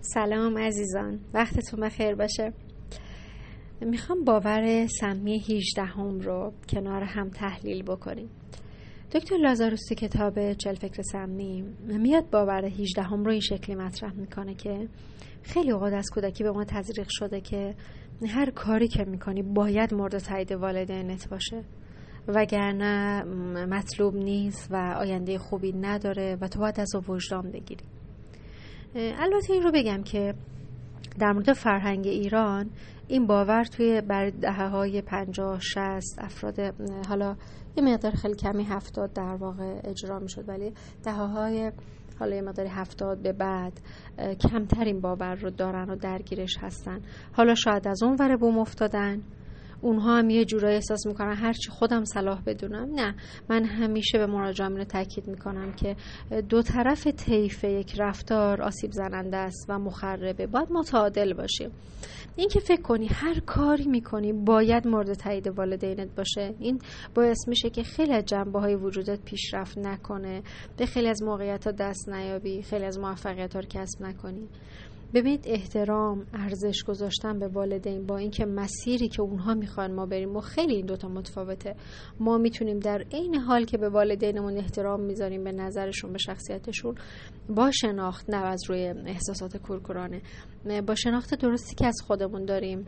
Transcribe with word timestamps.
سلام 0.00 0.58
عزیزان 0.58 1.20
وقتتون 1.34 1.80
بخیر 1.80 2.14
باشه. 2.14 2.52
می‌خوام 3.80 4.24
باور 4.24 4.86
سمی 4.86 5.38
18 5.38 5.82
هم 5.82 6.20
رو 6.20 6.52
کنار 6.68 7.02
هم 7.02 7.30
تحلیل 7.30 7.82
بکنیم. 7.82 8.30
دکتر 9.12 9.36
لازاروسی 9.36 9.94
کتاب 9.94 10.52
چل 10.52 10.74
فکر 10.74 11.02
سمی 11.02 11.62
میاد 11.86 12.30
باور 12.30 12.64
18 12.64 13.02
هم 13.02 13.24
رو 13.24 13.30
این 13.30 13.40
شکلی 13.40 13.76
مطرح 13.76 14.12
می‌کنه 14.12 14.54
که 14.54 14.88
خیلی 15.42 15.70
اوقات 15.70 15.92
از 15.92 16.10
کودکی 16.14 16.44
به 16.44 16.50
ما 16.50 16.64
تزریق 16.64 17.06
شده 17.10 17.40
که 17.40 17.74
هر 18.28 18.50
کاری 18.50 18.88
که 18.88 19.04
می‌کنی 19.04 19.42
باید 19.42 19.94
مورد 19.94 20.18
تایید 20.18 20.52
والدینت 20.52 21.28
باشه. 21.28 21.64
وگرنه 22.28 23.24
مطلوب 23.64 24.14
نیست 24.14 24.68
و 24.70 24.76
آینده 24.76 25.38
خوبی 25.38 25.72
نداره 25.72 26.36
و 26.40 26.48
تو 26.48 26.60
باید 26.60 26.80
از 26.80 26.94
وجدان 27.08 27.50
بگیری. 27.50 27.84
البته 28.94 29.52
این 29.52 29.62
رو 29.62 29.70
بگم 29.74 30.02
که 30.02 30.34
در 31.18 31.32
مورد 31.32 31.52
فرهنگ 31.52 32.06
ایران 32.06 32.70
این 33.08 33.26
باور 33.26 33.64
توی 33.64 34.00
بر 34.00 34.30
دهه 34.30 34.68
های 34.68 35.02
پنجاه 35.02 35.60
شست 35.60 36.18
افراد 36.18 36.60
حالا 37.08 37.36
یه 37.76 37.84
مقدار 37.84 38.12
خیلی 38.12 38.34
کمی 38.34 38.64
هفتاد 38.64 39.12
در 39.12 39.36
واقع 39.40 39.80
اجرا 39.84 40.18
می 40.18 40.28
شد 40.28 40.48
ولی 40.48 40.72
دهه 41.04 41.26
های 41.26 41.72
حالا 42.18 42.36
یه 42.36 42.42
مقداری 42.42 42.68
هفتاد 42.68 43.22
به 43.22 43.32
بعد 43.32 43.80
کمتر 44.40 44.84
این 44.84 45.00
باور 45.00 45.34
رو 45.34 45.50
دارن 45.50 45.90
و 45.90 45.96
درگیرش 45.96 46.58
هستن. 46.60 47.00
حالا 47.32 47.54
شاید 47.54 47.88
از 47.88 48.02
اون 48.02 48.16
وره 48.20 48.36
بوم 48.36 48.58
افتادن. 48.58 49.22
اونها 49.80 50.18
هم 50.18 50.30
یه 50.30 50.44
جورایی 50.44 50.74
احساس 50.74 51.06
می‌کنن 51.06 51.34
هرچی 51.34 51.70
خودم 51.70 52.04
صلاح 52.04 52.42
بدونم. 52.46 52.88
نه 52.94 53.14
من 53.50 53.64
همیشه 53.64 54.18
به 54.18 54.26
مراجعان 54.26 54.76
رو 54.76 54.84
تاکید 54.84 55.26
می‌کنم 55.28 55.72
که 55.72 55.96
دو 56.48 56.62
طرف 56.62 57.06
طیف 57.06 57.64
یک 57.64 57.94
رفتار 57.98 58.62
آسیب 58.62 58.92
زننده 58.92 59.36
است 59.36 59.66
و 59.68 59.78
مخربه. 59.78 60.46
باید 60.46 60.68
متعادل 60.72 61.32
باشیم. 61.32 61.70
این 62.36 62.48
که 62.48 62.60
فکر 62.60 62.82
کنی 62.82 63.06
هر 63.06 63.40
کاری 63.40 63.86
می‌کنی 63.86 64.32
باید 64.32 64.86
مورد 64.86 65.14
تایید 65.14 65.46
والدینت 65.46 66.08
باشه. 66.16 66.54
این 66.58 66.80
باعث 67.14 67.48
میشه 67.48 67.70
که 67.70 67.82
خیلی 67.82 68.12
از 68.12 68.24
جنبه 68.24 68.60
های 68.60 68.74
وجودت 68.74 69.20
پیشرفت 69.24 69.78
نکنه. 69.78 70.42
به 70.76 70.86
خیلی 70.86 71.08
از 71.08 71.22
موقعیت 71.22 71.66
ها 71.66 71.72
دست 71.72 72.08
نیابی 72.08 72.62
خیلی 72.62 72.84
از 72.84 72.98
موفقیت 72.98 73.54
ها 73.54 73.60
رو 73.60 73.66
کسب 73.70 74.02
نکنی. 74.02 74.48
ببینید 75.14 75.44
احترام 75.44 76.26
ارزش 76.34 76.84
گذاشتن 76.84 77.38
به 77.38 77.48
والدین 77.48 78.06
با 78.06 78.16
اینکه 78.16 78.46
مسیری 78.46 79.08
که 79.08 79.22
اونها 79.22 79.54
می‌خوان 79.54 79.94
ما 79.94 80.06
بریم 80.06 80.36
و 80.36 80.40
خیلی 80.40 80.74
این 80.74 80.86
دوتا 80.86 81.08
متفاوته. 81.08 81.74
ما 82.20 82.38
می‌تونیم 82.38 82.78
در 82.78 83.04
عین 83.12 83.34
حال 83.34 83.64
که 83.64 83.78
به 83.78 83.88
والدینمون 83.88 84.56
احترام 84.56 85.00
می‌ذاریم 85.00 85.44
به 85.44 85.52
نظرشون 85.52 86.12
به 86.12 86.18
شخصیتشون 86.18 86.94
با 87.48 87.70
شناخت 87.70 88.30
نه 88.30 88.36
از 88.36 88.60
روی 88.68 88.82
احساسات 89.06 89.56
کورکورانه 89.56 90.22
با 90.86 90.94
شناخت 90.94 91.34
درستی 91.34 91.74
که 91.74 91.86
از 91.86 92.00
خودمون 92.06 92.44
داریم. 92.44 92.86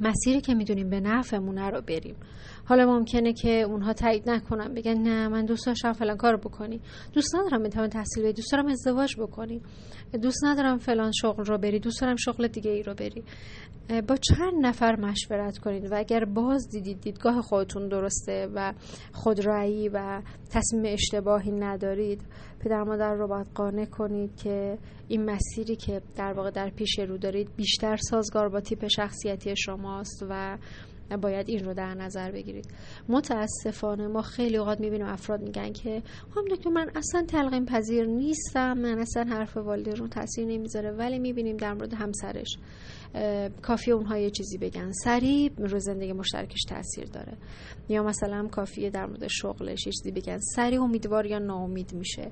مسیری 0.00 0.40
که 0.40 0.54
می‌دونیم 0.54 0.90
به 0.90 1.00
نفعمونه 1.00 1.70
رو 1.70 1.80
بریم. 1.80 2.16
حالا 2.64 2.86
ممکنه 2.86 3.32
که 3.32 3.50
اونها 3.50 3.92
تایید 3.92 4.30
نکنن 4.30 4.74
بگن 4.74 4.98
نه 4.98 5.28
من 5.28 5.44
دوست 5.44 5.66
داشتم 5.66 5.92
فلان 5.92 6.16
کارو 6.16 6.38
بکنی. 6.38 6.80
دوست 7.12 7.34
ندارم 7.34 7.60
می‌تونم 7.60 7.86
تحصیل 7.86 8.24
بدی 8.24 8.32
دوست 8.32 8.52
دارم 8.52 8.66
ازدواج 8.66 9.16
بکنی. 9.18 9.62
دوست 10.22 10.44
ندارم 10.44 10.78
فلان 10.78 11.12
شغل 11.12 11.44
رو 11.44 11.58
بری 11.58 11.78
دوست 11.78 12.00
دارم 12.00 12.16
شغل 12.16 12.48
دیگه 12.48 12.70
ای 12.70 12.82
رو 12.82 12.94
بری. 12.94 13.24
با 14.08 14.16
چند 14.16 14.66
نفر 14.66 14.96
مشورت 14.96 15.58
کنید 15.58 15.92
و 15.92 15.94
اگر 15.98 16.24
باز 16.24 16.68
دیدید 16.68 17.00
دیدگاه 17.00 17.40
خودتون 17.42 17.88
درسته 17.88 18.48
و 18.54 18.72
خودرایی 19.12 19.88
و 19.88 20.22
تصمیم 20.50 20.92
اشتباهی 20.92 21.52
ندارید 21.52 22.22
پدر 22.60 22.82
مادر 22.82 23.14
رو 23.14 23.28
باید 23.28 23.46
قانع 23.54 23.84
کنید 23.84 24.36
که 24.36 24.78
این 25.08 25.24
مسیری 25.24 25.76
که 25.76 26.02
در 26.16 26.32
واقع 26.32 26.50
در 26.50 26.70
پیش 26.70 26.98
رو 26.98 27.18
دارید 27.18 27.56
بیشتر 27.56 27.96
سازگار 27.96 28.48
با 28.48 28.60
تیپ 28.60 28.86
شخصیتی 28.88 29.56
شماست 29.86 30.26
و 30.30 30.58
باید 31.22 31.48
این 31.48 31.64
رو 31.64 31.74
در 31.74 31.94
نظر 31.94 32.30
بگیرید. 32.30 32.66
متاسفانه 33.08 34.06
ما 34.06 34.22
خیلی 34.22 34.56
اوقات 34.56 34.80
می‌بینیم 34.80 35.06
افراد 35.06 35.42
میگن 35.42 35.72
که 35.72 36.02
هم 36.36 36.44
دکتر 36.50 36.70
من 36.70 36.90
اصلا 36.94 37.24
تلقین 37.28 37.66
پذیر 37.66 38.06
نیستم 38.06 38.78
من 38.78 38.98
اصلا 38.98 39.24
حرف 39.24 39.56
والدین 39.56 39.96
رو 39.96 40.08
تاثیر 40.08 40.46
نمی‌ذاره 40.46 40.90
ولی 40.90 41.18
می‌بینیم 41.18 41.56
در 41.56 41.74
مورد 41.74 41.94
همسرش 41.94 42.58
کافی 43.62 43.92
اونها 43.92 44.18
یه 44.18 44.30
چیزی 44.30 44.58
بگن. 44.58 44.92
سریع 44.92 45.52
رو 45.58 45.78
زندگی 45.78 46.12
مشترکش 46.12 46.60
تاثیر 46.68 47.04
داره. 47.04 47.32
یا 47.88 48.02
مثلا 48.02 48.48
کافیه 48.48 48.90
در 48.90 49.06
مورد 49.06 49.26
شغلش 49.26 49.86
یه 49.86 49.92
چیزی 49.92 50.10
بگن. 50.10 50.38
سریع 50.38 50.82
امیدوار 50.82 51.26
یا 51.26 51.38
ناامید 51.38 51.94
میشه. 51.94 52.30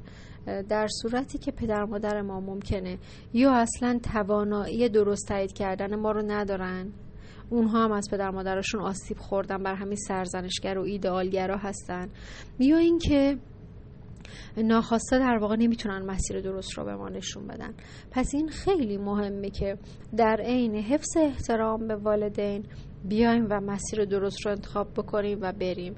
در 0.69 0.89
صورتی 1.03 1.39
که 1.39 1.51
پدر 1.53 1.85
مادر 1.85 2.23
ما 2.23 2.41
ممکنه 2.41 2.99
یا 3.33 3.53
اصلا 3.53 4.01
توانایی 4.13 4.89
درست 4.89 5.29
تایید 5.29 5.53
کردن 5.53 5.95
ما 5.97 6.11
رو 6.11 6.23
ندارن 6.23 6.93
اونها 7.51 7.85
هم 7.85 7.93
از 7.93 8.09
پدر 8.11 8.31
مادرشون 8.31 8.81
آسیب 8.81 9.19
خوردن 9.19 9.63
بر 9.63 9.75
همین 9.75 9.97
سرزنشگر 9.97 10.79
و 10.79 10.83
ایدئالگرا 10.83 11.57
هستن. 11.57 12.09
یا 12.59 12.77
اینکه 12.77 13.39
ناخواسته 14.57 15.19
در 15.19 15.39
واقع 15.41 15.57
نمی‌تونن 15.57 16.07
مسیر 16.07 16.41
درست 16.41 16.79
رو 16.79 16.85
به 16.85 16.97
ما 16.97 17.09
نشون 17.09 17.47
بدن. 17.47 17.75
پس 18.11 18.35
این 18.35 18.49
خیلی 18.49 18.97
مهمه 18.97 19.51
که 19.51 19.79
در 20.17 20.41
عین 20.41 20.75
حفظ 20.75 21.17
احترام 21.17 21.89
به 21.89 21.97
والدین 21.97 22.67
بیایم 23.09 23.47
و 23.51 23.61
مسیر 23.61 24.05
درست 24.05 24.47
رو 24.47 24.53
انتخاب 24.53 24.93
بکنیم 24.93 25.39
و 25.43 25.53
بریم. 25.53 25.95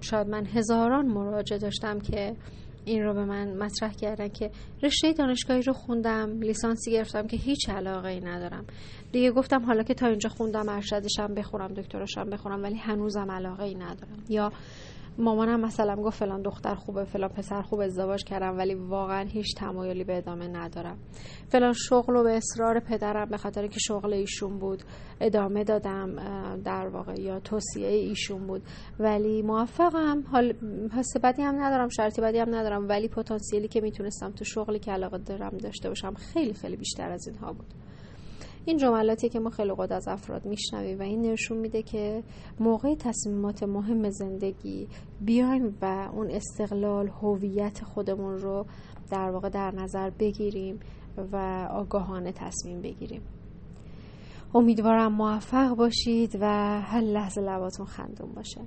شاید 0.00 0.28
من 0.28 0.46
هزاران 0.46 1.06
مراجعه 1.06 1.58
داشتم 1.58 1.98
که 1.98 2.36
این 2.84 3.04
رو 3.04 3.14
به 3.14 3.24
من 3.24 3.56
مطرح 3.56 3.92
کردن 3.92 4.28
که 4.28 4.50
رشته 4.82 5.12
دانشگاهی 5.12 5.62
رو 5.62 5.72
خوندم 5.72 6.40
لیسانسی 6.40 6.92
گرفتم 6.92 7.26
که 7.26 7.36
هیچ 7.36 7.70
علاقه 7.70 8.08
ای 8.08 8.20
ندارم. 8.20 8.64
دیگه 9.12 9.30
گفتم 9.30 9.64
حالا 9.64 9.82
که 9.82 9.94
تا 9.94 10.06
اینجا 10.06 10.28
خوندم 10.28 10.68
ارشدشم 10.68 11.34
بخونم 11.34 11.74
دکتراشم 11.74 12.30
بخونم 12.30 12.62
ولی 12.62 12.76
هنوزم 12.76 13.30
علاقه 13.30 13.62
ای 13.62 13.74
ندارم. 13.74 14.24
یا 14.28 14.52
مامانم 15.18 15.60
مثلا 15.60 15.96
گفت 15.96 16.18
فلان 16.18 16.42
دختر 16.42 16.74
خوبه 16.74 17.04
فلان 17.04 17.28
پسر 17.28 17.62
خوب 17.62 17.80
ازدواج 17.80 18.24
کردم 18.24 18.58
ولی 18.58 18.74
واقعا 18.74 19.24
هیچ 19.28 19.54
تمایلی 19.56 20.04
به 20.04 20.16
ادامه 20.16 20.48
ندارم. 20.48 20.98
فلان 21.48 21.72
شغل 21.72 22.16
و 22.16 22.22
به 22.22 22.36
اصرار 22.36 22.80
پدرم 22.80 23.28
به 23.28 23.36
خاطر 23.36 23.66
که 23.66 23.78
شغل 23.80 24.12
ایشون 24.12 24.58
بود 24.58 24.82
ادامه 25.20 25.64
دادم 25.64 26.16
در 26.64 26.88
واقع 26.88 27.20
یا 27.20 27.40
توصیه 27.40 27.88
ایشون 27.88 28.46
بود. 28.46 28.62
ولی 28.98 29.42
موفقم. 29.42 30.22
حال 30.32 30.52
حس 30.92 31.16
بدی 31.22 31.42
هم 31.42 31.54
ندارم 31.62 31.88
شرطی 31.88 32.22
بدی 32.22 32.38
هم 32.38 32.54
ندارم 32.54 32.88
ولی 32.88 33.08
پتانسیلی 33.08 33.68
که 33.68 33.80
می‌تونستم 33.80 34.30
تو 34.30 34.44
شغلی 34.44 34.78
که 34.78 34.92
علاقه 34.92 35.18
دارم 35.18 35.56
داشته 35.56 35.88
باشم 35.88 36.14
خیلی 36.14 36.54
خیلی 36.54 36.76
بیشتر 36.76 37.12
از 37.12 37.26
اینها 37.28 37.52
بود. 37.52 37.66
این 38.64 38.76
جملاتی 38.76 39.28
که 39.28 39.40
ما 39.40 39.50
خیلی 39.50 39.74
قد 39.78 39.92
از 39.92 40.08
افراد 40.08 40.46
میشنویم 40.46 40.98
و 40.98 41.02
این 41.02 41.22
نشون 41.22 41.58
میده 41.58 41.82
که 41.82 42.22
موقع 42.60 42.94
تصمیمات 42.94 43.62
مهم 43.62 44.10
زندگی 44.10 44.88
بیایم 45.20 45.76
و 45.82 46.08
اون 46.12 46.30
استقلال 46.30 47.08
هویت 47.08 47.84
خودمون 47.84 48.38
رو 48.38 48.66
در 49.10 49.30
واقع 49.30 49.48
در 49.48 49.70
نظر 49.70 50.10
بگیریم 50.10 50.80
و 51.32 51.68
آگاهانه 51.70 52.32
تصمیم 52.32 52.80
بگیریم. 52.80 53.22
امیدوارم 54.54 55.12
موفق 55.12 55.74
باشید 55.74 56.38
و 56.40 56.46
هر 56.80 57.00
لحظه 57.00 57.40
لباتون 57.40 57.86
خندون 57.86 58.32
باشه. 58.32 58.60